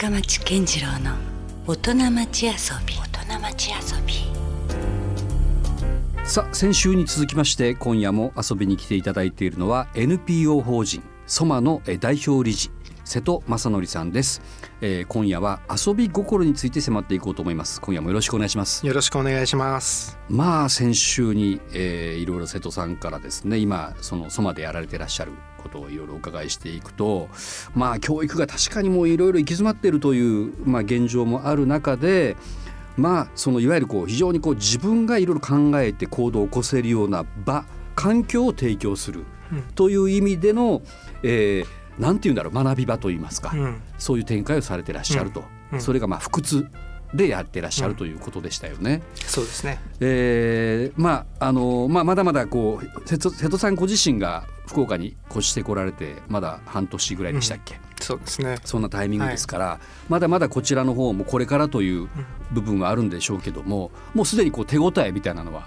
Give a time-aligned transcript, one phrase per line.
[0.00, 1.16] 深町健二郎の
[1.66, 2.52] 大人町遊
[2.86, 2.94] び。
[2.94, 4.14] 大人町遊び。
[6.24, 12.70] さあ先週に続きまして今夜も遊びに来ていただいているのは NPO 法人ソマのえ代表理事
[13.04, 14.40] 瀬戸昌宣さんです、
[14.80, 17.80] えー今夜は遊び心について迫っていこうと思います。
[17.80, 18.86] 今夜もよろしくお願いします。
[18.86, 20.16] よろしくお願いします。
[20.28, 27.28] まあ先週に、えーいろいろ瀬戸さんからですね今そのソマでやられてらっしゃることをいろいろお伺いしていくと
[27.74, 32.36] まあ教育が確かにもういろいろ行き詰まっているという、まあ、現状もある中で
[32.96, 39.62] まあそのいわゆるこう非常にこう自分がいろいろ考えて行動を起こせるような場環境を提供するうん。
[39.74, 40.82] という意味での、
[41.22, 45.80] えーなんていうんだろう学び場といいますか、うん、そういう展開をされてらっしゃると、うん。
[45.80, 46.68] それがまあ不屈
[47.14, 49.02] でやってらっしゃるということでしたよね。
[49.14, 49.80] そうですね。
[50.00, 58.58] えーまああのまあ、まだまだこう瀬戸瀬戸さんご自身が福岡に越してこられてまだ半年ぐらいでしたっけ、そうですね。
[58.64, 59.80] そんなタイミングですから、
[60.10, 62.08] まだまだこちらの方もこれからという
[62.52, 65.66] 部分はあるんでしょうけどももうすでにこう手応えみたいなのは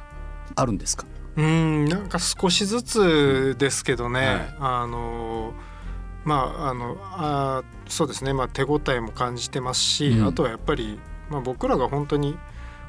[0.56, 1.06] あるんですか？
[1.38, 4.20] うん、なんか少しずつですけどね。
[4.20, 5.54] はいあの
[6.24, 8.34] まああのあそうですね。
[8.34, 11.00] まあ手応えも感じてますし、うんあとはやっぱり
[11.32, 12.38] まあ僕らが本当に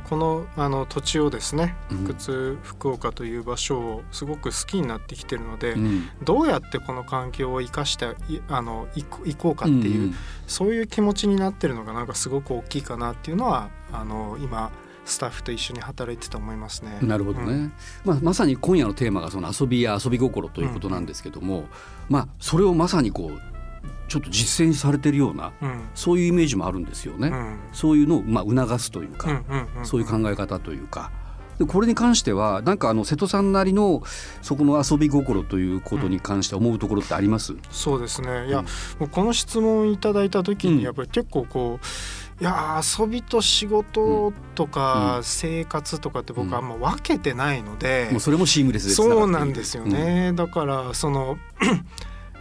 [0.09, 1.99] このあの土地をですね、うん。
[2.05, 6.09] 福津福岡という場所をすごく好きになってきてるので、うん。
[6.23, 9.05] どうやってこの環境を生かしていあのい
[9.35, 10.15] こうかっていう、ん
[10.47, 14.71] そういう気持ちになってるのがなんかすごく大きいかなっていうのはあの今
[15.05, 16.99] スタッフと一緒に働いてて思いますね。
[17.01, 17.73] なるほどね、うん。
[18.05, 21.65] まあ、まさに今夜のテーマがその遊びや遊び心ということなんですけども、
[22.09, 23.52] まあそれをまさにこう
[24.13, 25.89] ちょっと実践されてるようなうん。
[25.95, 27.29] そういうイメージもあるんですよね。
[27.29, 27.59] うん。
[27.73, 31.11] そういうのをまあ促すというか、うんうんうんそういう考え方というか。
[31.59, 34.03] でこれに関してはなんかあの瀬戸さんなりの
[34.43, 38.49] そこの遊び心ということに関して思うところってあります、そうですね。
[38.49, 38.65] いや、うん。
[39.01, 40.77] もうこの質問いただいた時うん。
[40.77, 51.39] にやっぱり結構こういや遊びと仕事とか生活とかって僕はあんま分けてないので、もうそれもシームレスでつながっているそうなんですよ、ね、だからその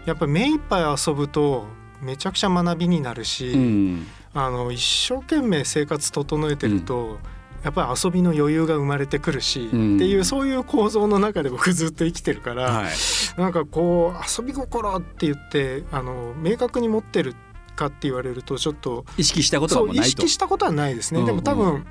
[0.06, 1.66] やっぱり目いっぱい遊ぶと
[2.02, 3.60] めちゃくちゃ学びになるし、うん。
[3.60, 7.20] うんあの一生懸命生活整えてると、
[7.66, 9.96] やっぱり遊びの余裕が生まれてくるし、うん。
[9.98, 12.92] っていうそういう構造の中で僕ずっと生きてるから、はい。
[13.38, 17.36] なんかこう遊び心って言ってあの明確に持ってる
[17.76, 20.04] かって言われるとちょっと意識したことはないと。
[20.04, 21.26] 識したことはないですね、うん。
[21.26, 21.86] でも多分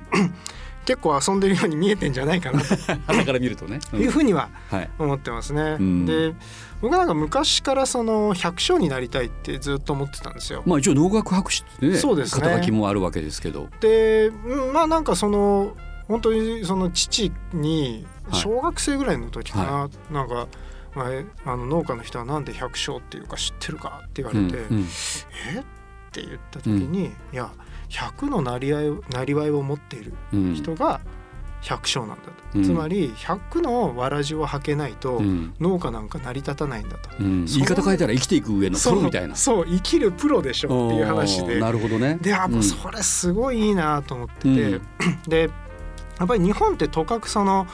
[0.85, 2.75] 結構遊んでるように見えてんじゃないかなと。
[3.07, 4.01] 鼻から見るとね、うん。
[4.01, 4.89] いうふうにははい。
[4.97, 5.77] 思ってますね。
[5.79, 6.05] うん。
[6.05, 6.33] で
[6.81, 10.63] 僕なんか昔からその百姓になりたいってずっと思ってたんですよ。
[10.65, 12.41] まあ一応農学博士ってねそうですね。
[12.41, 13.69] 肩書きもあるわけですけど。
[13.79, 15.75] でうんまあなんかその
[16.07, 18.39] 本当にその父にはい。
[18.39, 20.47] 小学生ぐらいの時かな、はなんか、
[20.95, 21.05] ま
[21.45, 24.87] あの農家の人はなんで百姓っていうか知ってるかって言われて、うんうん。
[25.55, 25.59] え？
[25.59, 25.63] っ
[26.11, 27.49] て言った時に、いや
[27.91, 30.53] 100のなりわいをなりわいを持っているうん。
[30.55, 31.01] 人が
[31.61, 32.63] 百姓なんだと、うん。
[32.63, 35.53] つまり100のわらじを履けないと、うん。
[35.59, 37.09] 農家なんか成り立たないんだと。
[37.19, 37.45] うん。
[37.45, 39.35] 言い方変えたら生きていく上のプロみたいな。
[39.35, 41.59] そう生きるプロでしょっていう話で。
[41.59, 42.17] なるほどね。
[42.21, 42.57] でやっうん。
[42.57, 44.81] ぱそれすごいいいなと思ってて、うん。
[45.27, 45.49] で
[46.17, 47.67] やっぱり日本ってとかくその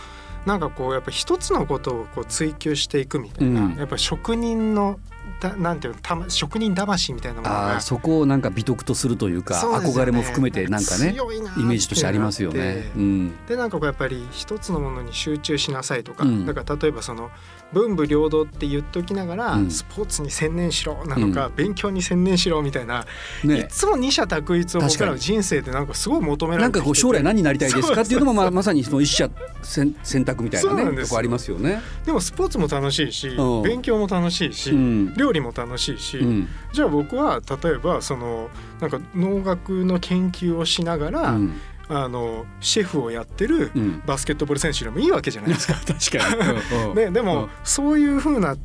[0.46, 3.76] なんかこうやっぱ一つのことをこう追求していくみたいな、うん。
[3.76, 5.00] やっぱり職人の
[5.40, 9.60] だなんていうのたま職人魂みたいなものあがーそこをなんか美徳とするというかね。
[9.88, 11.16] 憧れも含めてなんかね
[11.58, 12.92] イメージとしてありますよね。
[12.96, 13.46] うん。
[13.46, 16.46] でなんかこうやっぱり一つのものに集中しなさいとか、うん。
[16.46, 17.30] だから例えばその
[17.74, 19.72] 文武両道って言っておきながら、うん。
[19.72, 23.06] スポーツに専念しろなのか、勉強に専念しろみたいな、
[23.44, 27.04] いねつも二者択一を僕らの人生でなんかすごい求めらなんかれてきてて。
[27.04, 29.30] こう将来何になりたいですかっていうのもまあまさにその一者
[29.62, 31.82] 選選択みたいなねとこありますよね。
[32.06, 33.64] でもスポーツも楽しいし、うん。
[33.64, 35.14] 勉強も楽しいし、うん。
[35.16, 36.48] 料理も楽しいし、うん。
[36.74, 38.50] じゃあ僕は例えばその
[38.80, 41.54] なんか農学の研究をしながら、うん
[41.90, 44.04] あのシェフをやってるうん。
[44.06, 45.76] バスケットボール選手でもいいわけじゃないですか。
[45.88, 46.74] 確かに。
[46.82, 46.96] うんうん。
[46.96, 47.50] ね、でも、うん。
[47.64, 48.56] そういうふうな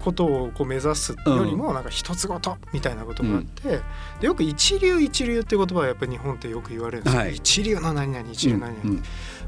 [0.00, 3.80] ことをこう目指すよりもなんか一つごとみたいなことがあって、
[4.20, 7.34] でよく一流一流って言葉はやっぱり日本ってよく言われるんですよ、はい。
[7.36, 9.02] 一流の何々一流の何々、うん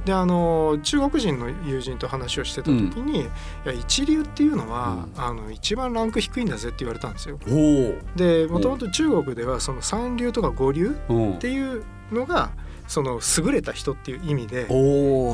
[0.06, 3.25] であの中国人の友人と話をしてた時に、い
[3.64, 7.40] や一流っていうのは、あの一番ランク低いんだぜって言われたんですよ。
[7.49, 11.82] おでもともと中国ではその三流とか五流おっていう
[12.12, 12.50] のが
[12.87, 14.67] その優れた人っていう意味で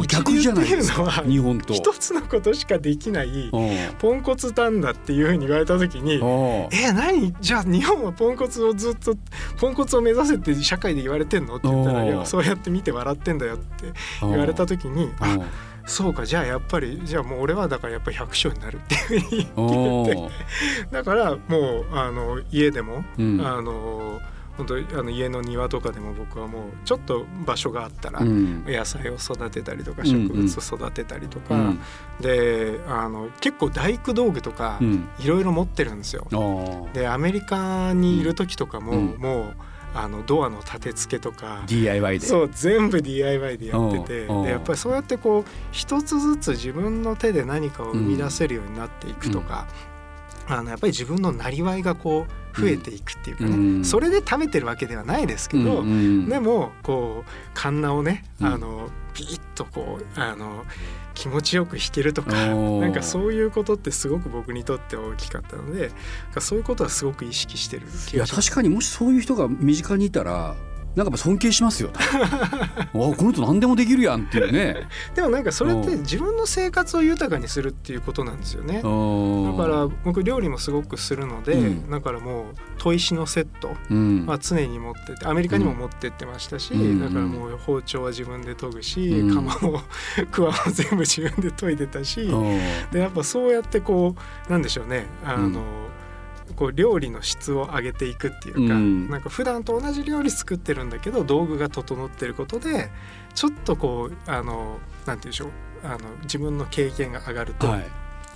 [0.09, 1.75] 逆じゃないですか一流っていうのは日本と。
[1.75, 3.69] 一つのことしかできないお
[3.99, 7.35] ポンコツなんだっていうふうに言われた時におえ何？
[7.41, 9.17] じゃあ日本はポンコツをずっと
[9.59, 11.57] ポンコツを目指せって社会で言われてんの？
[11.57, 15.39] って言ったらいやそうやって見て笑ってんだよって言われた時にあ
[15.85, 20.37] そうかじゃあやっぱりじゃあもう俺はだからやっぱり百姓になるっていうふうにお言って
[20.91, 23.41] おだからもうあの家でも、うん。
[23.45, 24.21] あの
[24.57, 28.65] 本当あの家の庭とかでも僕はもうちょっと場所があったらうん。
[28.67, 30.29] 野菜を育てたりとかうんうん。
[30.29, 31.81] 植物を育てたりとか、うん。
[32.21, 35.09] であの結構大工道具とかうん。
[35.19, 36.27] いろいろ持ってるんですよ。
[36.31, 36.93] あー。
[36.93, 39.17] でアメリカにいる時とかも、うん。
[39.19, 39.55] もう
[39.95, 42.27] あのドアの立て付けとか DIY で。
[42.27, 44.37] そう全部 DIY でやっててうん。
[44.39, 44.45] うん。
[44.45, 49.67] でやっぱりそうやってこう一つずつ自分の手で何かを生み出せるようになっていくとか、
[50.47, 53.85] あのやっぱり自分のなりわいがこう増えていくっていうかね、うん。
[53.85, 55.83] それで食べてるわけではないですけど、
[56.29, 58.47] でもこうカンナをね、うん。
[58.47, 60.65] あのピーッとこうあの
[61.15, 65.91] 気持ちよく弾けるとかなんかそういうことってすごく僕にとって大きかったので
[66.41, 68.27] そういうことはすごく意識してる気いや。
[68.27, 70.57] 確かにもしそういう人が身近にいたら
[70.95, 71.91] なんか尊敬しますよ。
[71.97, 74.89] あこの人何でもできるやんっていうね。
[75.15, 76.01] でもなんかそれってうん。
[76.03, 78.75] 自分の生活を豊かにするっていうことなんですよね。
[78.75, 81.91] だだから僕料理もすごくするので、うん。
[81.91, 84.27] だからもう砥石のセットうん。
[84.27, 87.01] は常に持っててアメリカにも持ってってましたし、うん。
[87.01, 89.35] だからもう包丁は自分で研ぐし、うん。
[89.35, 89.83] 釜も
[90.31, 92.59] クワも全部自分で研いでたし、うん。
[92.91, 94.15] でやっぱそうやってこ
[94.49, 95.07] うなんでしょうね。
[95.25, 95.63] あの、
[96.53, 99.09] こう料理の質を上げていくっていうか、うん。
[99.09, 102.91] なんか普段と同じ料理作ってるんだけど道具が整ってることで
[103.35, 105.51] ちょっとこうあのなんて言うんでしょう
[105.85, 107.87] あの自分の経験が上がると、はい。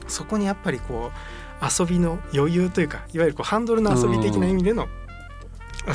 [0.08, 4.88] そこにやっぱりこう遊びの余裕というかいわゆるこうハンドルの遊び的な意味での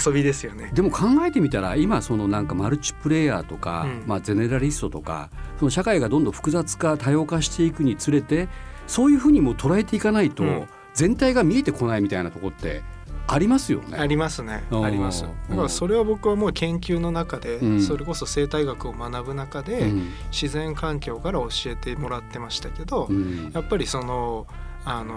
[0.05, 0.71] 遊びですよね。
[0.73, 4.03] でも考えてみたら今そのなんかマルチプレイヤーとか、うん。
[4.07, 5.29] まあ、ゼネラリストとか
[5.59, 8.47] その社会がどんどん複雑化多様化していくにつれて
[8.87, 12.83] そういうふうにも捉えていかないと、うん全体が見えてこないみたいなとこって
[13.27, 13.97] ありますよね。
[13.97, 14.63] ありますね。
[14.71, 14.85] うん。
[14.85, 15.23] あります。
[15.23, 17.81] だからそれは僕はもう研究の中で、うん。
[17.81, 20.09] それこそ生態学を学ぶ中で、うん。
[20.31, 23.51] 自然環境から教えてもらってましたけど、うん。
[23.53, 24.47] やっぱりその
[24.83, 25.15] あの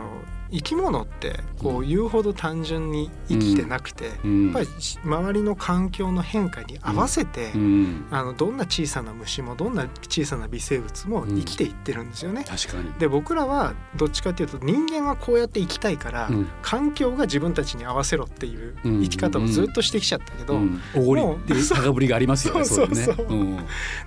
[0.51, 4.45] 生き物ってこう言うほど単純に生きてなくて、うん。
[4.47, 4.67] やっぱり
[5.05, 8.07] 周りの環境の変化に合わせて、うん。
[8.11, 12.45] あのどんな小さな虫もどんな小さな微生物も生きていってるんですよね。
[12.49, 12.93] 確かに。
[12.99, 16.49] で僕らはどっちかっていうと人間はこうやって生きたいから、うん。
[16.63, 19.03] 環境が自分たちに合わせろっていううん。
[19.03, 22.65] 生き方をずっとしてきちゃったけど、もうっていう高ぶりがありますよね。
[22.65, 23.27] そうそうそう。
[23.29, 23.59] うん。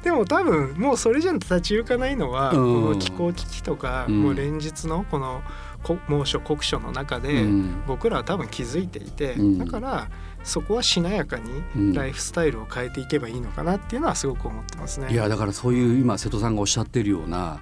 [0.03, 2.55] でも多分もうそれじゃ立ち行かないのは、うん。
[2.55, 4.21] この気候危機とか、うん。
[4.21, 5.41] もう連日のこのこ
[6.07, 7.83] 猛暑酷暑の中で、うん。
[7.87, 9.57] 僕らは多分気づいていて、うん。
[9.59, 10.09] だから
[10.43, 11.37] そこはしなやか
[11.75, 11.91] うん。
[11.91, 15.11] にライフスタイルを変えていけばいいのかなっていうのはすごく思ってますね。
[15.11, 17.59] いやだからそういう今瀬戸さんがおっしゃってるような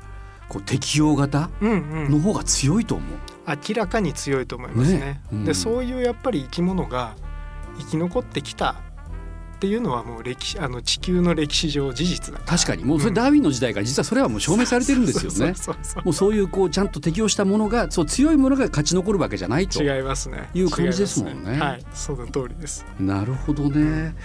[0.49, 1.49] こう適応型？
[1.61, 3.17] うんうん、の方が強いと思う。
[3.47, 4.99] 明らかに強いと思いますね。
[4.99, 5.21] ね。
[5.31, 5.45] うん。
[5.45, 7.15] でそういうやっぱり生き物が
[7.77, 8.75] 生き残ってきた
[9.65, 15.55] っていうのはもう歴史あの地球の歴史上事実だ確かにもうそれダーウィンの時代から実はそれはもう証明されてるんですよね。
[16.05, 19.81] もうそういうこうちゃんと適応したものがそう強いものが勝ち残るわけじゃないと。
[19.81, 20.49] 違いますね。
[20.53, 22.85] いう感じですもんね違いますはい、その通りです。
[22.99, 24.15] なるほどね。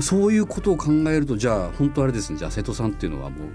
[0.00, 3.48] そういうことを考えるとじゃあ本当あれですねじゃあ瀬戸さんっていうのはもう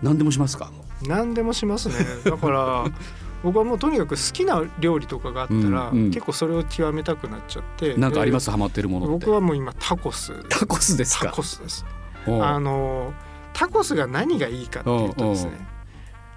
[0.00, 0.70] 何でもしますか？
[1.08, 1.94] 何でもしますね。
[2.24, 2.84] だから
[3.44, 5.60] 僕はもうとにかく好きな料理とかがあったら、
[5.90, 7.94] うんうん結構それを極めたくなっちゃって。
[7.94, 8.50] なんかありまです？
[8.50, 9.32] ハマってるものって僕。
[9.32, 10.32] はもう今タコス。
[10.48, 11.32] タコスですタか。
[11.32, 11.84] コスです。
[12.26, 13.12] あの
[13.52, 15.73] タコスが何がいいかっていうとですね。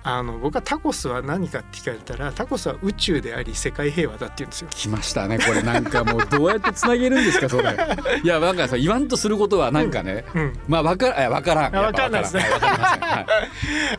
[0.10, 4.70] あの僕はタコスは何かって聞かれたらタコスは宇宙であり世界平和だって言うんですよ。
[4.72, 5.62] 来ましたねこれ。
[5.62, 7.76] なんかもうどうやってつなげるんですかそれ。
[8.24, 10.24] いやなんかさ言わんとすることはなんかね。
[10.34, 11.76] うん、まあわからいやわからん。
[11.76, 12.42] あわかんないですね。
[12.42, 13.26] はい。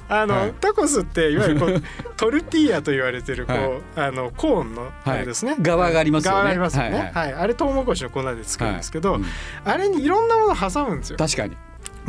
[0.09, 0.55] あの、はい。
[0.59, 1.83] タコスっていわゆるこう
[2.17, 4.09] トルティーヤと言われてるこう、はい。
[4.09, 5.63] あのコーンのあれですね、はい。
[5.63, 6.35] 側がありますよね。
[6.37, 7.13] 側がありますよね。
[7.15, 7.35] ははい。
[7.35, 9.21] あれトウモロコシの粉で作るんですけど、はい。
[9.21, 9.29] うん。
[9.65, 11.19] あれにいろんなもの挟むんですよ。
[11.19, 11.57] 確かに。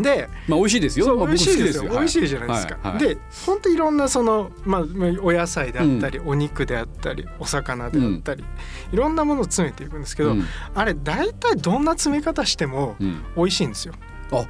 [0.02, 1.26] でまあ美味しいですよ。
[1.26, 1.92] 美味しいですよ。
[1.92, 4.82] 美味しいじゃないですか、で本当いろんなそのまあ
[5.22, 8.44] お野菜であったり、お肉であったりお魚であったり、
[8.92, 10.46] いろんなものを詰めていくんですけど、うん。
[10.76, 13.24] あれ大体どんな詰め方してもうん。
[13.36, 13.94] 美味しいんですよ。
[14.32, 14.46] あ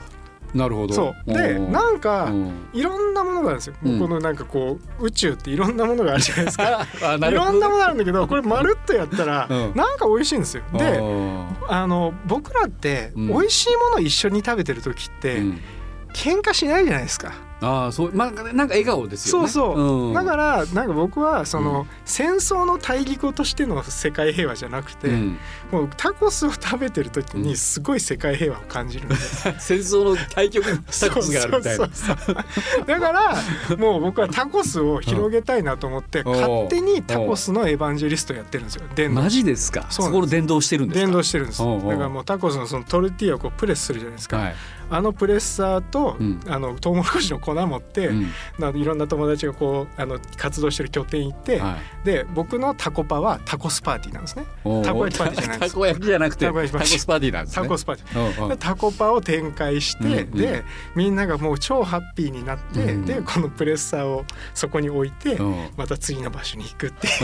[0.53, 0.93] なるほど。
[0.93, 1.33] そう。
[1.33, 2.53] でなんか、うん。
[2.73, 3.99] いろんなものがあるんですよ、うん。
[3.99, 6.87] このなんかこう宇宙っていろんなものがあるじゃないですか。
[7.29, 9.73] いろんなものあるんだけどこれまるっとやったらうん。
[9.75, 10.63] なんか美味しいんですよ。
[10.73, 10.99] で
[11.67, 13.27] ああの僕らってうん。
[13.27, 15.59] 美味しいものを一緒に食べてる時って、ん。
[16.13, 17.48] 喧嘩しないじゃないですか。
[17.61, 19.47] あーそうまあなんか笑顔ですよね。
[19.49, 20.13] そうそう、ん。
[20.13, 21.87] だからなんか僕はその、うん。
[22.05, 25.37] 戦争の大義語としての世界平和じゃなくて、うん。
[25.71, 27.41] もうタコスを食べてる時うん。
[27.43, 29.41] にすごい世界平和を感じるんです。
[29.59, 31.87] 戦争の対極にタコスがあるみたいな。
[32.85, 36.29] だからもう僕はタコスを広げたいなと思ってう。
[36.29, 38.83] ん勝手にタコスのエヴァンジェリストやってるんですよ。
[38.95, 39.85] 伝道マジですか？
[39.89, 41.05] そこの伝道してるんですか？
[41.05, 41.59] 伝道してるんです。
[41.59, 44.55] だからもうタコスのそのトルティーヤをこうプレスするじゃないですか、はい。
[44.91, 46.39] あのプレッサーと、うん。
[46.47, 48.77] あのトウモロコシの粉持って、うん。
[48.79, 52.05] いろんな友達がこうあの活動してる拠点行って、はい。
[52.05, 54.45] で僕のタコパはタコスパーティーなんですね。
[54.63, 54.83] おー。
[54.83, 55.71] たこ焼きパーティーじゃないです。
[55.71, 56.71] たこ焼きじゃなくてタコス
[57.05, 57.63] パーティーなんですね。
[57.63, 58.57] タコスパーティー。
[58.57, 60.31] タコパを展開して、うんうん。
[60.31, 60.63] で
[60.95, 63.05] みんながもう超ハッピーになって、うん。
[63.05, 65.69] でこのプレッサーをそこに置いて、うん。
[65.77, 67.13] また次の場所に行くっていう。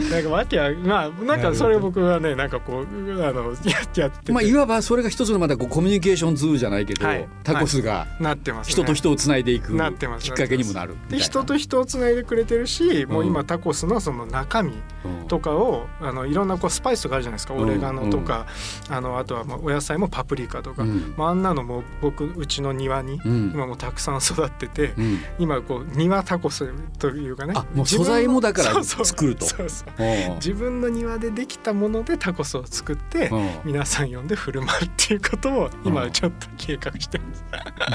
[0.10, 7.28] なんかわけはまあなんかそれ僕はねなんかこうあのやってやってて、まあいわばそれが一つのまたこうコミュニケーションツールじゃないけど、はい。
[7.44, 8.72] タコスがなってますね。
[8.72, 10.26] 人と人をつないでいくなってます。
[10.26, 14.72] きっかけにもなるで人と人をつないでくれてるし、もう今うんタコスのその中身
[15.04, 15.28] うん。
[15.28, 17.60] とかをあのいろんなこうスパイスとかあるじゃないですか、うん。
[17.62, 18.46] オレガノとか、
[18.88, 21.14] あのあとはまあお野菜もパプリカとか、うん。
[21.16, 23.52] まあ、あんなのも僕うちの庭にうん。
[23.54, 25.18] 今もうたくさん育ってて、うん。
[25.38, 27.54] 今こう庭タコスというかね。
[27.56, 29.46] あもう素材もだから作ると。
[29.46, 29.89] そうそう
[30.36, 33.50] 自分の庭でできたものでタコスを作ってうん。
[33.64, 37.44] 皆さん呼んで振る舞うっていうことを今ちょっと計画してます。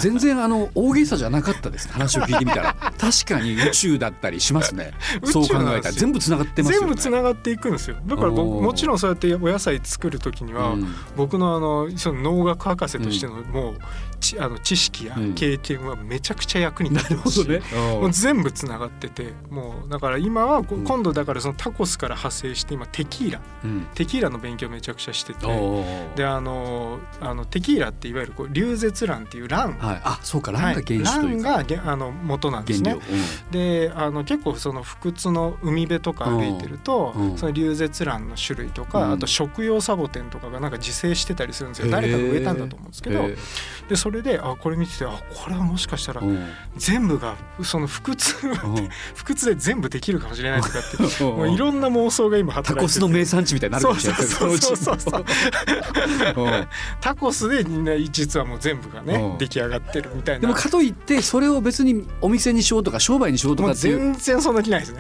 [0.01, 1.93] 全然あの大げさじゃなかったですね。
[1.93, 2.75] 話を聞いてみたら。
[2.97, 4.93] 確かに宇宙だったりしますね。
[5.23, 5.91] そう考えたら。
[5.91, 6.87] 全部つながってますよね。
[6.87, 7.97] 全部つながっていくんですよ。
[8.05, 10.95] だからもちろんそうやってお野菜作る時には、うん。
[11.15, 13.75] 僕のあのその農学博士としてのもう、
[14.15, 15.33] ちあの知識やうん。
[15.33, 23.41] 経験はめちゃくちゃ役に立ってますし、もうう全部つながっててもうだから今は今度だからそのタコスから派生して今テキーラ。
[23.67, 23.87] ん。
[23.95, 25.45] テキーラの勉強めちゃくちゃしてて
[26.15, 29.25] であのあのテキーラっていわゆるこう流絶卵。
[29.25, 30.01] っていう卵はい。
[30.03, 30.51] あそうか。
[30.51, 31.05] 卵が原はい。
[31.05, 33.01] 子というか、卵がげあの元なんです原ね
[33.51, 37.37] 料、であの結構その不屈の海辺とか歩いてると、うん。
[37.37, 39.13] その流絶卵の種類とか、うん。
[39.13, 41.91] あと食用サボテンとかがなんか自生してたりするんですよ。
[41.91, 43.19] 誰かが植えたんだと思うんですけど。
[43.19, 43.35] へ
[43.89, 46.21] でそれであこれ見ててあこれはもしかしたら
[46.77, 48.89] 全部がその不屈うん。
[49.15, 51.33] 不屈で全部できるかもしれないとかって う。
[51.33, 55.25] んもういろんな妄想が今働いてタコスの名産地みたいになるかもしれないそうそうそうそう。
[57.01, 59.37] タコスで、ね、実はもう全部がね、うん。
[59.39, 60.41] 出来上がってるみたいな。
[60.41, 64.99] でもかといってそれを別にお店にしようとか商売にしようとかっていう全然そんな気ないですね。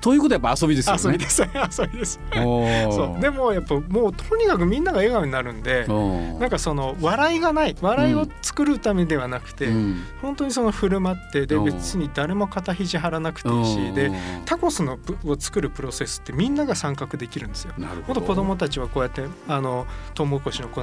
[0.00, 1.02] ということはやっぱ遊びですよね。
[1.04, 1.42] 遊びです。
[1.42, 2.18] 遊びです。
[2.34, 3.22] そう。
[3.22, 7.76] でもやっぱもうとにかくみんなが笑顔になるんでなんかその笑いがない。
[7.80, 10.04] 笑いを作るためではなくて、うん。
[10.22, 11.64] 本当にその振る舞ってでうん。
[11.64, 14.10] 別に誰も肩肘張らなくていいしで
[14.44, 17.74] タコスのプを作るプロセスってみんなが参画できるんですよ。
[17.78, 18.20] なるほど。
[18.20, 20.82] 子供たちはこうやってあのトウモロコシの粉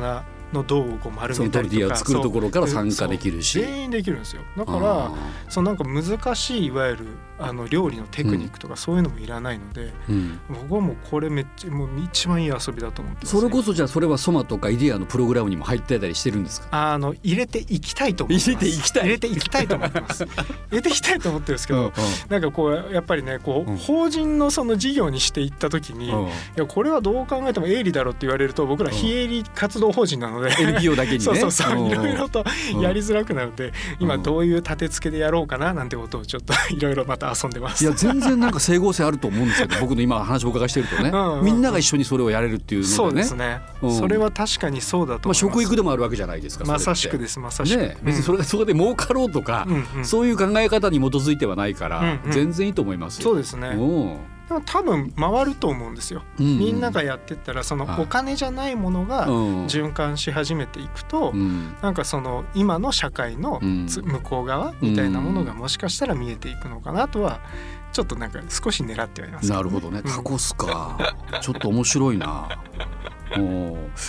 [0.53, 3.59] の銅をこう丸めたりとかティーヤを作るところからそう参加できるし。
[3.59, 4.41] そう全員できるんですよ。
[4.57, 5.11] だからあ
[5.49, 7.05] そのなんか難しいいわゆる
[7.39, 10.39] あの料理のテクニックとかそういうのもいらないので、ーうん。
[10.49, 13.37] 僕はもうこれめっちゃもう一番いい遊びだと思ってます。
[13.39, 16.67] それこそじゃあそれはソマとかイデアのプログラムにも入ってたりしてるんですか？
[16.93, 19.03] あの入れていきたいと思入れていきたい。
[19.03, 20.25] 入れていきたいと思ってます。
[20.25, 20.31] 入
[20.71, 21.93] れていきたいと思ってるんですけど、
[22.29, 23.77] なんかこうやっぱりねこう、うん。
[23.77, 26.27] 法人のその事業にしていった時に、いうん。
[26.55, 28.95] やこれはどう考えても営利だろうって言われると僕らうん。
[28.95, 31.23] 非営利活動法人なので、NPO だけにね。
[31.23, 31.87] そうそうそう、ん。
[31.87, 32.43] いろいろと
[32.75, 34.23] うんやりづらくなるので、今うん。
[34.23, 37.83] どういう立て付けでやろうかななんてことをちょっと いろいろまた遊んでます。
[37.83, 41.09] いや全然なんか整合性あると思うんですけど 僕の今話をお伺いしてるとね。
[41.09, 42.95] うんうんみんなが一緒にそれをやれるっていうのでね。
[42.95, 43.97] そうですね、うん。
[43.97, 45.39] それは確かにそうだとまあ、思います。
[45.39, 47.79] 食育でもあるわけじゃないですかまさしくでですまさしく。
[47.79, 50.05] ね、別にそれがそこで儲かろうとか、うんうん。
[50.05, 52.31] そういう考え方に基づいてはないから、うんうん。
[52.31, 53.23] 全然いいと思いますよ。
[53.23, 53.69] そうですね。
[53.69, 56.23] うんでも多分回ると思うんですよ。
[56.39, 58.01] うんみんながやってったらそのはい。
[58.01, 59.65] お金じゃないものがうん。
[59.65, 61.75] 循環し始めていくと、うん。
[61.81, 67.41] なんかその今の社会の向こう側みたいなものがもしかしたら見えていくのかなとは
[67.91, 69.49] ちょっとなんか少し狙ってはいます。
[69.49, 69.99] けなるほどね。
[69.99, 70.11] うん。
[70.11, 70.97] タコスか、
[71.41, 72.47] ちょっと面白いな。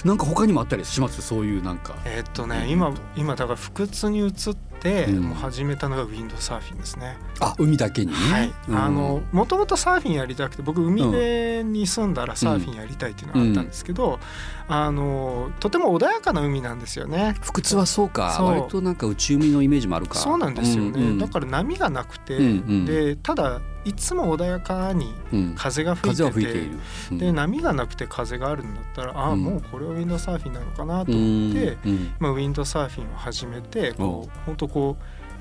[0.05, 1.23] なんか他にもあったりします？
[1.23, 1.97] そういうなんか。
[2.05, 5.23] えーっとね今今だから不屈に移ってうん。
[5.23, 7.17] もう始めたのがウィンドサーフィンですね。
[7.41, 8.13] あ海だけに？
[8.13, 8.17] ね。
[8.17, 8.77] はい、うん。
[8.77, 14.21] あのもともとサーフィンやりたくて僕海辺に住んだらサーフィンやりたいっていうのがあったんですけど、
[14.69, 17.35] あのとても穏やかな海なんですよね。
[17.41, 18.35] 不屈はそうか。
[18.37, 18.47] そう。
[18.47, 20.15] 割となんか内海のイメージもあるか。
[20.15, 21.19] そうなんですよね、うんうん。
[21.19, 22.85] だから波がなくて、うんうん。
[22.85, 25.55] でただいつも穏やかにうん。
[25.57, 26.79] 風が吹いてて風は吹いている。
[27.13, 27.19] うん。
[27.19, 29.43] で波がなくて風があるんだったらああ、うん。
[29.43, 32.15] もうこれはウィンドサーフィンなのかなとうん思って、うん。
[32.19, 34.97] まあ、ウィンドサーフィンを始めてこう本当こ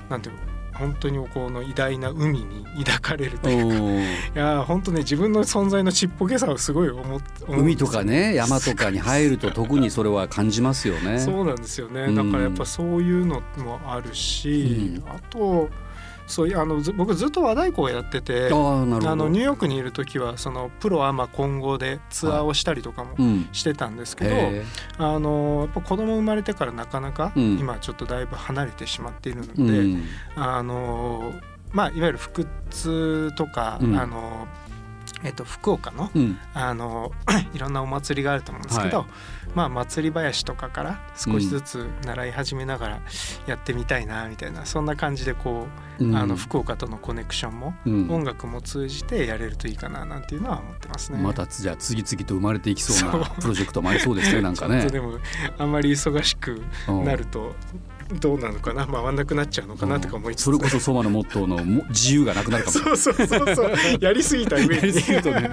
[0.08, 0.40] うなんていうの
[0.78, 3.74] 本当にこの偉大な海に抱かれるというか
[4.40, 11.18] いやー本当ね自分の存在のちっぽけさをすごい思っ海とかね山とかに入ると特にそれは感じますよね。
[11.18, 12.14] そうなんですよね、うん。
[12.14, 15.10] だからやっぱそういうのもあるし、うん。
[15.10, 15.68] あと
[16.28, 23.48] そういうあのず僕ずっと和太鼓をやっててあのニューヨークにいる時はそのプロアマ混合でツアーをしたりとかもうん。
[23.52, 24.64] してたんですけど、へ
[24.98, 27.58] あのやっぱ子供生まれてからなかなか、うん。
[27.58, 30.04] 今ちょっとだいぶ離れてしまっているのえで、うん。
[30.36, 31.32] あの
[31.72, 33.98] まあいわゆる腹痛とか、うん。
[33.98, 34.46] あの
[35.24, 36.38] えっと、福岡のうん。
[36.54, 37.12] あの
[37.54, 39.06] いろんなお祭りがあると思うんですけど、は
[39.54, 43.00] まあ祭り林とかから少しずつ習い始めながら
[43.46, 45.66] やってみたいなみたいな、そんな感じでこ
[46.00, 46.16] う、うん。
[46.16, 48.10] あの福岡とのコネクションも、うん。
[48.10, 51.18] 音楽も通じてやれるといいかななんていうのは思ってますね。
[51.18, 54.86] またじゃあ次々と生まれていきそうなプロジェクトもありそうですねなんかね。
[54.90, 55.18] でも
[55.58, 57.04] あんまり忙しくうん。
[57.04, 57.54] なると
[58.20, 58.86] どうなのかな？
[58.86, 62.78] 回んなくなっちゃうのかなとか思いつつ、それこそソマのモットーのも自由がなくなるかも。
[62.78, 63.72] そうそうそうそう。
[64.00, 65.50] やりすぎた上にやりすぎるとね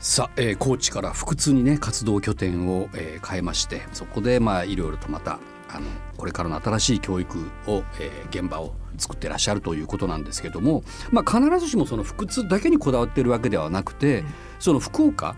[0.00, 5.86] さあ、えー、高知から福津にね活動拠点を、えー変えましてそこでまあいろいろとまたあの
[6.16, 14.26] これからの新しい教育を、えー現場を作ってらっしゃるということなんですけども、まあ、必ずしもその福津だけにこだわってるわけではなくて、うん。
[14.58, 15.36] その福岡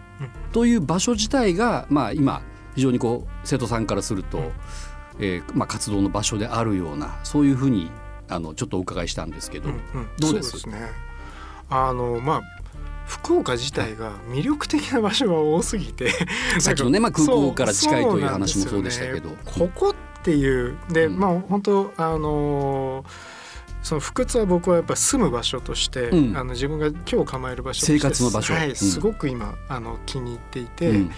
[0.52, 2.40] という場所自体が、まあ、今
[2.74, 4.52] 非常にこう生徒さんからすると、うん
[5.20, 7.90] えーまあ、活動の場所であるようなそういうふうに
[8.28, 10.08] あのちょっとお伺いしたんですけど、うんうん。
[10.18, 10.58] どうです？
[10.58, 10.88] そうね。
[11.68, 12.42] あのまあ
[13.06, 16.10] 福岡自体が魅力的な場所が多すぎて
[16.60, 19.30] さっきのね、まあ、空港から近いというそ話もそうでしたけど。
[19.44, 21.18] ここっていうで、うん。
[21.18, 23.06] まあ本当あのー
[23.82, 26.36] その福津は僕はやっぱ住む場所として、うん。
[26.36, 28.52] あの自分が今日構える場所として生活の場所。
[28.52, 28.76] はいうん。
[28.76, 31.10] すごく今あの気に入っていて、うん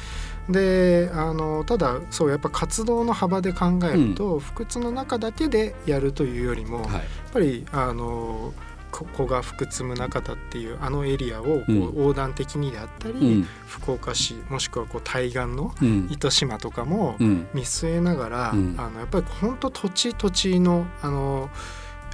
[0.49, 8.53] であのただそうやっぱ活動の幅で考えると、福津の中だけでやるというよりも、やっはいぱりあの
[8.91, 11.81] ここが福津宗像っていうあのエリアをこううん。
[11.83, 13.47] 横断的にであったり、うん。
[13.67, 16.09] 福岡市もしくはこう対岸のうん。
[16.11, 17.47] 糸島とかもうん。
[17.55, 18.75] 見据えながら、うん。
[18.79, 21.49] あのやっぱり本当土地土地のあの、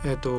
[0.04, 0.30] えっと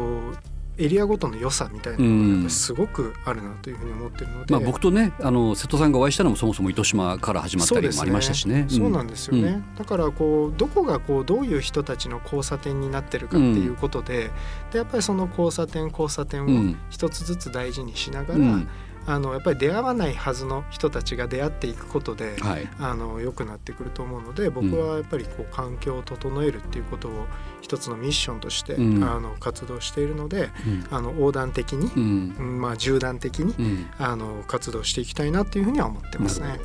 [0.80, 8.66] エリアごとの良さみたいなのがすごくあるなというふうに思ってるので、まあ、僕とねあの瀬戸さんがお会いしたのもそもそも糸島から始まったりもありましたしね。
[8.70, 9.76] そうなんですよね、うん。
[9.76, 14.32] だからこうどこがこうどういう人たちの交差点になってるかっていうことで,、
[14.72, 16.80] でやっぱりその交差点交差点をうん。
[16.90, 18.68] 一つずつ大事にしながら、うん
[19.10, 22.70] あのやっぱり出会わないはずの人たちが出会っていくことで、はい。
[22.80, 27.26] あの良くなってくると思うので僕はやっぱりこう環境を整えるっていうことを
[27.62, 29.04] 一つのミッションとして、うん。
[29.04, 30.88] あの活動しているのでうん。
[30.92, 32.36] あの横断的にう、ん。
[32.38, 33.88] うんまあ、縦断的に、うん。
[33.98, 36.60] あの活動していきたいなっていうふうには思ってますなね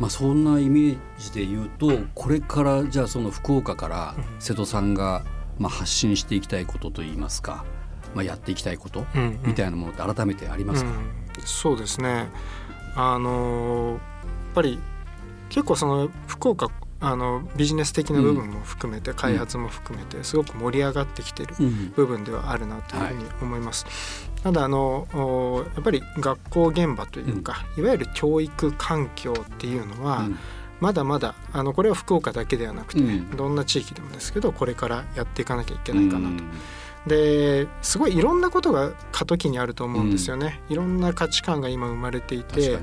[0.00, 4.40] まあ、そんなイメージで言うとこれからじゃあその福岡からうん。
[4.40, 5.24] 瀬戸さんが
[5.58, 7.66] まあ発信していきたいことといいますか、
[8.14, 9.40] まあ、やっていきたいことうんうん。
[9.48, 12.28] みたいなものって改めてありますか、うんそうですね。
[12.94, 14.00] あのー
[14.52, 14.78] やっぱり
[15.48, 21.90] 結構その福岡あのビジネス的な部分も含めて、開発も含めてすごく盛り上がってきてるうん。
[21.96, 24.30] 部分ではあるなというふうに思います。
[24.42, 30.38] ただあのおやっぱり学校現場というか、いわゆる教育環境っていうのは、うん。
[30.80, 33.30] まだまだあのこれは福岡だけではなくて、うん。
[33.36, 36.44] どんな地域でもですけどこれからやっていかなきゃいけないかなと。
[37.04, 42.78] うんですごいいろんなことが過渡期にあると思うんですよね、いろんな価値観が今生まれていて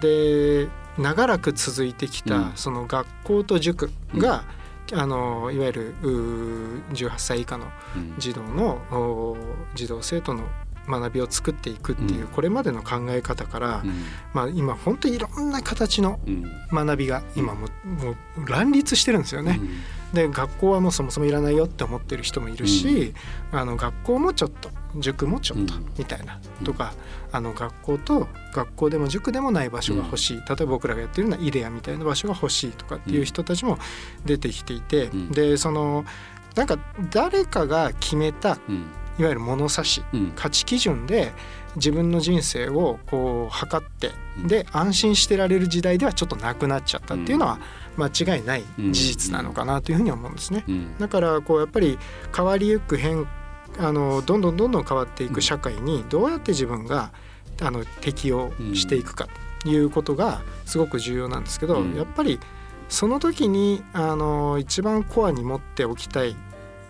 [0.00, 2.52] で長らく続いてきた、うん。
[2.54, 4.44] その学校と塾が、
[4.92, 8.14] あのいわゆるうー18歳以下のうん。
[8.18, 9.36] 児童のお
[9.74, 10.44] 児童生徒の
[10.86, 12.26] 学びを作っていくっていう、うん。
[12.28, 14.04] これまでの考え方から、うん。
[14.32, 16.44] まあ、今本当にいろんな形のうん。
[16.70, 19.60] 学びが今も,、もう乱立してるんですよね。
[20.22, 23.12] うんで学校はもうそもそもいらないよって思ってる人もいるし、
[23.50, 25.92] あの学校もちょっと塾もちょっとうん。
[25.98, 26.64] みたいな、うん。
[26.64, 26.94] とか
[27.32, 33.78] あの学校と学校でも塾でもない場所が欲しい、例えば僕らがやってるようなイデアみたいな場所が欲しいとかっていう人たちも
[34.24, 35.32] 出てきていて、うん。
[35.32, 36.04] でその
[36.54, 36.78] なんか
[37.10, 38.86] 誰かが決めたうん。
[39.16, 40.32] いわゆる物差しうん。
[40.36, 41.32] 価値基準で
[41.76, 44.46] 自分の人生をこう測ってうん。
[44.48, 47.58] で安心してられる時代ではちょっとなくなっちゃったっていうのは
[47.96, 50.64] 間違いない事実なのかなというふうに思うんですね。
[50.68, 50.98] うん。
[50.98, 51.98] だからこうやっぱり
[52.34, 53.26] 変わりゆく変
[53.78, 57.12] あのどんどんどんどん変わっていく社会にどうやって自分が
[57.62, 59.28] あの適応していくか
[59.62, 61.94] ということがすごく重要なんですけど、うん。
[61.94, 62.40] やっぱり
[62.88, 66.36] その時にあの一番コアに持っておきたい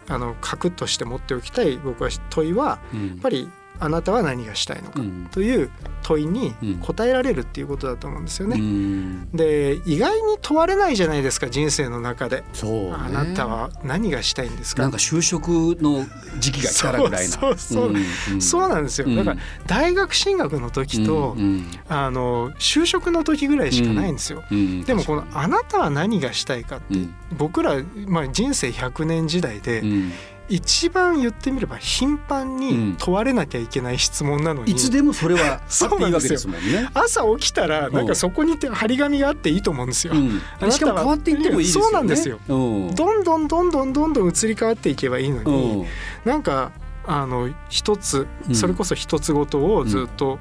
[0.08, 3.08] あの核として持っておきたい僕は問いはうん。
[3.08, 3.48] やっぱり
[3.84, 5.28] あなたは何がしたいのかうん。
[5.30, 5.70] という
[6.02, 8.56] 問いにうん答えられるっていうことだと思うんですよね。
[8.58, 9.28] うん。
[9.32, 12.44] で意外に問われないじゃないですか人生の中で。
[12.52, 12.92] そうね。
[12.92, 14.82] あなたは何がしたいんですか？
[14.82, 16.06] なんか就職の
[16.38, 18.34] 時期が来たらぐらいなそうそうそう。
[18.34, 18.40] んん。
[18.40, 19.16] そうなんですよ、うん。
[19.16, 27.14] だから大学進学の時と、うんあの就職の時ぐらいしかないんですよ、うんでもこのあなたは何がしたいかって、うん。
[27.36, 30.12] 僕ら、まあ、人生100年時代で、うん
[30.48, 36.90] 一番言ってみれば頻繁に問われなきゃいけない質問なのに、いつでもそれはあそうなんですよね。
[36.92, 40.12] 朝起きたらなんかそこに張り紙があっていいと思うんですよ。
[40.14, 41.90] うんあなたはしかも変わっていってもいいですよね。
[41.90, 45.86] そうなんですようんどんどんどんどんどんどん移り変わっていけばいいのうに、ん
[46.24, 46.72] なんか
[47.06, 50.38] あの一つうんそれこそ一つごとをずっと、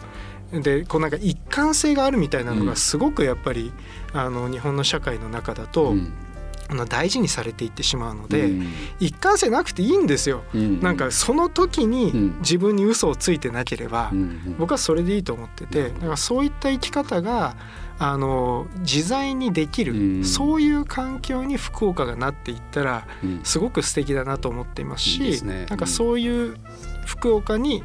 [0.51, 3.71] でこうなんか一貫性があるみたいなのがすごくやっぱり、
[4.13, 6.11] あの日本の社会の中だと、うん
[6.69, 8.67] あの大事にされていってしまうので、うん。
[8.99, 10.43] 一貫性なくていいんですよ。
[10.53, 10.79] うん。
[10.81, 12.39] なんかその時にうん。
[12.39, 14.55] 自分に嘘をついてなければ、うん。
[14.57, 17.55] 僕はそれでいいと思っててだからそういった生き方が
[17.99, 20.25] あの自在にできる、うん。
[20.25, 23.41] そういう環境に福岡がなっていったらうん。
[23.43, 25.65] すごく素敵だなと思っていますしいね。
[25.69, 26.55] なんかそういう
[27.05, 27.83] 福岡に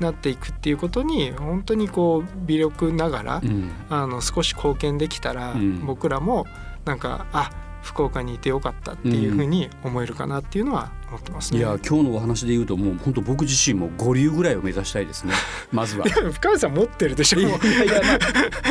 [0.00, 3.70] なっていくっていうことに本当にこう微力ながら、うん。
[3.88, 5.84] あの少し貢献できたら、うん。
[5.86, 6.46] 僕らも
[6.84, 7.50] なんかあ
[7.88, 11.58] 福岡にいてよかったっていうふうに思えるかなっていうのは思ってますね。
[11.58, 15.32] いや今日のお話で言うともう本当僕自身も五流ぐらいを目指したいですね
[15.72, 16.06] まずは。
[16.06, 17.58] いや深谷さん持ってるでしょいやいや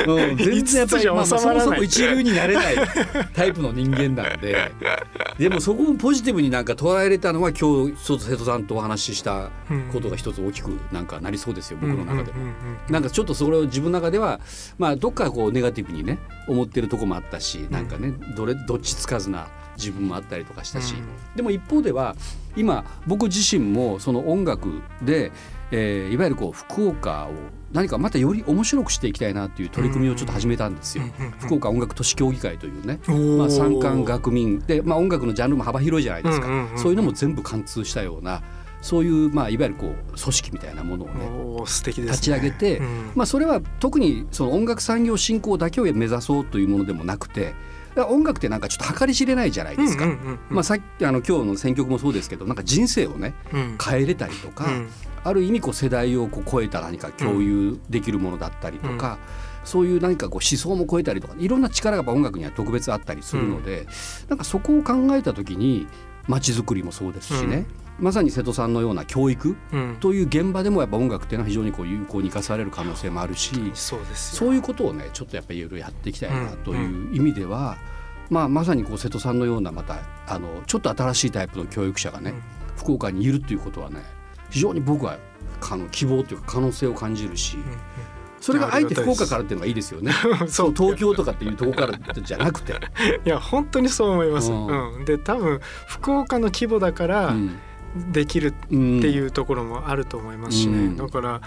[0.08, 2.76] まあ、 うん、全然やっぱり、まあ、まあそもそも一流になれない
[3.34, 4.72] タイプの人間なので
[5.38, 9.50] でもそこをポジティブになんか捉えれたのは今日一つ瀬戸さんとお話しした
[9.92, 12.32] ことが一つ大きくなんかなりそうですよ僕の中で。
[12.32, 12.58] うんうんうんうん
[12.90, 14.40] なんかちょっとそれを自分の中では
[14.78, 21.36] まあどっかこうネガティブにね思ってるとこもあったしなんかねどれどっちつかずな自分もあったりとかしたし、うん。
[21.36, 22.16] でも一方では
[22.56, 25.32] 今僕自身もその音楽で、
[25.72, 27.32] えーいわゆるこう福岡を
[27.74, 31.04] 何かまたより面白くしていきたいなっていう取り組みをちょっと始めたんですよ。
[31.40, 33.00] 福岡音楽都市協議会というね、
[33.38, 38.42] まあ、山間学民で、まあ、音楽のジャンルも幅広いじゃないですか、そういうのも全部貫通したような
[38.82, 41.08] そういう、まあ、いわゆるこう組織みたいなものを
[41.60, 42.12] ね素敵ですね。
[42.12, 43.12] 立ち上げて、うん。
[43.16, 47.54] まあ、それは特にその音楽産業振興だけを目指そうというものでもなくて
[48.06, 50.06] 音楽ってなんかちょっと計り知れないじゃないですか。
[50.06, 50.40] うんうんうんうん。
[50.50, 53.78] まあ、さっきあの今日の選曲もそうですけどなんか人生をねうん。
[53.84, 54.90] 変えれたりとか、うん。
[55.24, 59.18] ある意味こう世代をこう超えた何か共有できるものだったりとか、
[59.66, 63.88] そういう何かこう思想も超えたりとかいろんな力がやっぱ音楽には特別あったりするので、
[64.30, 65.88] なんかそこを考えた時に
[66.28, 67.66] 街づくりもそうですしね、
[68.00, 69.98] まさに瀬戸さんのような教育うん。
[70.00, 74.48] という現場でもやっぱ音楽っていうのは非常にこう有効に生かされる可能性もあるしそうですよ。
[74.48, 77.78] そういうことをねちょっとやっぱりいろいろやっていきたいなという意味では、
[78.30, 82.42] まあ、まさにこう瀬戸さんのようなまたあのちょっと新しいタイプの教育者がね、うん。
[82.78, 84.02] 福岡にいるっていうことはね
[84.50, 85.18] 非常に僕は
[85.92, 87.58] 希望というか可能性を感じるし、
[88.40, 90.12] それがあえて福岡からっていうのがいいですよね。
[90.48, 90.74] そう。
[90.74, 92.74] 東京とかっていうところからじゃなくて、
[93.26, 94.52] いや本当にそう思います。
[94.52, 97.58] ううんん、で多分福岡の規模だからうん
[98.12, 100.98] できるうんっていうところもあると思いますしね、うん。
[100.98, 101.42] だから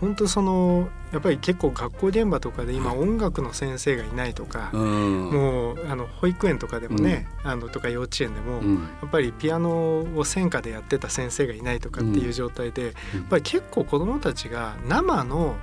[0.00, 5.30] 本当そのやっぱり結構学校現場とかで今音楽の先生がいないとか、うん。
[5.30, 8.74] もうあの保育園とかでもね、あのとか幼稚園でも、うん。
[8.74, 13.20] やっぱりピアノを専科でやってた先生がいないとかっていう状態で、うん。
[13.20, 15.56] やっぱり結構子どもたちが生の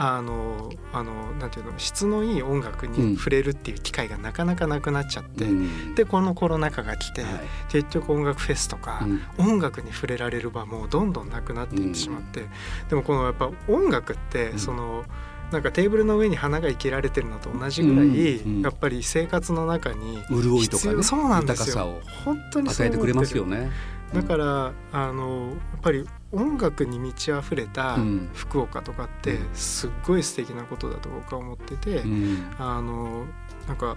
[0.00, 5.94] あのあのなんていうの質のいい音楽うんに触れるっていう機会がなかなかなくなっちゃって、うん。
[5.96, 7.32] でこのコロナ禍が来て、はい。
[7.68, 9.20] 結局音楽フェスとか、うん。
[9.38, 12.44] 音楽に触れられる場もどんどんなくなっていってしまって、
[12.88, 14.58] でもこのやっぱ音楽って、うん。
[14.60, 15.04] その
[15.50, 18.56] なんかテーブルの上に花が生けられてるのと同じぐらい、うん。
[18.56, 18.62] うん。
[18.62, 21.02] やっぱり生活の中に潤いとかね。
[21.02, 22.00] そうなんですよ。
[22.24, 23.72] 本当に与えてくれますよね。
[24.12, 28.30] だからあのやっぱり音楽に満ち溢れたうん。
[28.34, 29.54] 福岡とかってうん。
[29.54, 32.50] すっごい素敵なことだと僕は思ってて、うん。
[32.58, 33.26] あの
[33.66, 33.96] なんか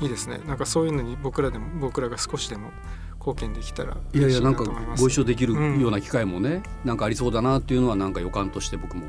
[0.00, 0.40] いいですね。
[0.46, 2.70] なんかそういうのに僕らでも僕らが少しでも
[3.18, 4.64] 貢献できたらいやい嬉しいやなんか
[4.98, 9.04] ご一緒できるような機会もね、なんかありそうだなっていうのはなんか予感として僕も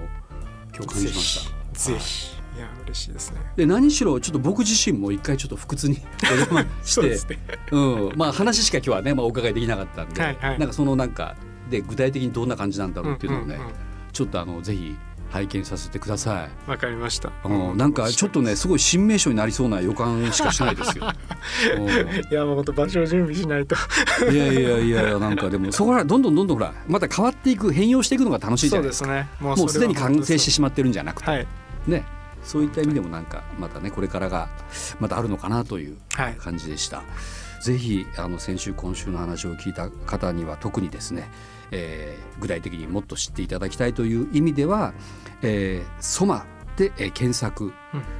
[0.75, 1.79] 今日感じました。
[1.79, 2.35] ぜひ。
[2.37, 3.39] いや嬉しいですね。
[3.55, 5.97] で何しろちょっと僕自身も一回ちょっと不屈に
[6.31, 7.39] お邪魔してね。
[7.71, 10.59] うん、まあ話しか今日はね、まあ、お伺いできなかったんで、はいはい。
[10.59, 11.35] なんかそのなんか
[11.69, 13.65] で具体的にどんな感じなんだろうっていうのをね、んんん。
[14.11, 14.95] ちょっとあのぜひ
[15.31, 16.69] 拝見させてください。
[16.69, 21.05] わかりました、うん、なんかちょっとねすごい新名所になりそうな予感しかしないですよ。
[21.77, 21.87] うん。
[21.87, 23.75] いやもう本当場所を準備しないと。
[24.29, 29.05] いやいやいやいやなんかでも そこからどんどんどんどんほらまた変わっていく変容していくのが楽しいじゃないですか。
[29.07, 29.47] そうですね。
[29.49, 31.47] ももうすでに完成してししまってるんじゃなくて、はい。
[31.87, 32.03] ね
[32.43, 34.49] そういった意味でもなんかまたねこれからが
[34.99, 36.35] またあるのかなというはい。
[36.35, 37.03] 感じでした。
[37.61, 41.29] ぜひあの先週今週の話を聞いた方には特にですね、
[41.71, 44.93] えー具体的にもっと知っていただきたいという意味では
[45.43, 46.43] 「えー、ソマ」
[46.75, 47.73] で、えー検索、うん。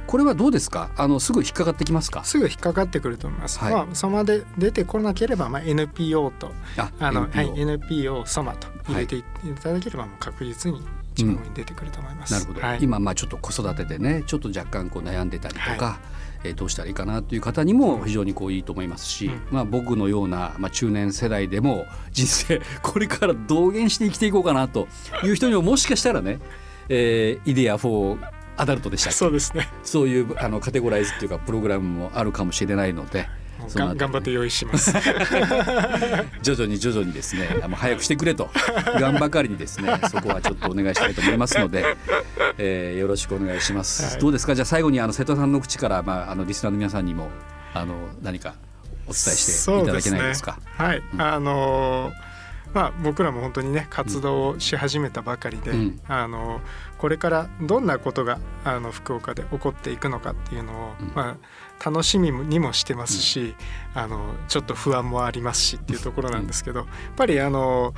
[0.06, 0.90] これはどうですか？
[0.96, 2.22] あのすぐ引っかかってきますか？
[2.22, 3.72] すぐ引っかかってくると思います、はい。
[3.72, 9.24] まあそのまで出てこなければ、まあ、NPO とああの、NPO はい、NPO ソマと入れてい
[9.60, 10.80] ただければもう確実に
[11.18, 16.12] に出てくると思います、なるほど、はい、今まあちょっと子育てでねちょっと若干こう悩んでたりとか、えー
[16.56, 19.42] どうしたらいいかなという方にも非常にこういいと思いますし、うん。
[19.52, 24.88] まあ、僕のような、まあ、中年世代でも人生 これからどう減して生きていこうかなと
[25.22, 26.40] いう人にももしかしたらね、
[26.88, 28.18] えーイデア4
[28.56, 29.68] アダルトでしたそうですね。
[29.82, 33.28] そういうあのカテゴライズっていうかプログラムもあるかもしれないので、
[33.74, 34.92] 頑張って用意します。
[36.42, 38.50] 徐々に徐々にですねあの早くしてくれと。
[38.98, 41.96] 頑ばかりにですね そこはちょっとお願いしたいと思いますので、
[42.58, 44.20] えーよろしくお願いします、はい。
[44.20, 44.54] どうですか？
[44.54, 47.30] じゃあ最後にあの瀬戸さんの口から、まあ、あのリスナーの皆さんにも
[47.74, 48.54] あの何か
[49.06, 50.58] お伝えしていただけないですか？
[50.78, 50.88] そうね。
[50.88, 51.20] はい、うん。
[51.22, 52.32] あのー
[52.74, 56.00] まあ僕らも本当にね活動をし始めたばかりで、うん。
[56.08, 56.62] あの
[56.96, 61.12] これからどんなことがあの福岡で起こっていくのかっていうのを、うん。
[61.14, 61.36] まあ
[61.84, 63.54] 楽しみにもしてますし、
[63.94, 67.94] あのちょっと不安もありますしっていうところなんですけど、やっぱりあの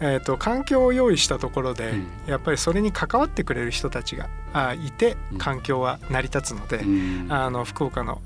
[0.00, 2.06] えー、と環境を用意したところで、うん。
[2.26, 5.38] やっぱりそれに関わってくれる人たちがあいてうん。
[5.38, 6.86] 環境は成り立つので、う
[7.26, 7.26] ん。
[7.30, 8.20] あの福岡の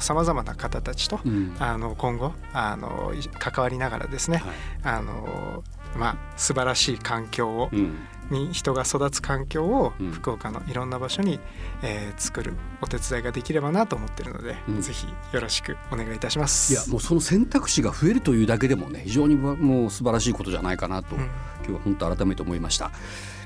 [0.00, 1.56] さまざまな方たちと、うん。
[1.58, 4.54] あの今後あのい関わりながらですね、はい。
[4.82, 5.64] あの
[5.96, 7.96] まあ素晴らしい環境を、うん
[8.30, 10.10] に人が育つ環境をうん。
[10.12, 11.40] 福岡のいろんな場所に、
[11.82, 14.80] えー作るお手伝いができればなと思ってるので、うん。
[14.82, 16.72] ぜひよろしくお願いいたします。
[16.72, 21.22] いやもうその選択肢が増えるというだけでもね非常にもう素晴らしいことじゃないかなと、うん。
[21.22, 22.90] 今日は本当改めて思いました、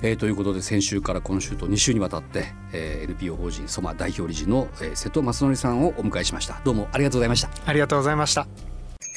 [0.03, 6.61] えーということで先週から今週と2週にわたって、えー NPO 法人ソマ代表理事の、えー瀬戸正則さんをお迎えしました。
[6.65, 7.51] どうもありがとうございました。
[7.65, 8.68] ありがとうございました。